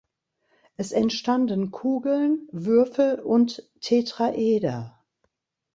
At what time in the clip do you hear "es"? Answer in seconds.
0.77-0.93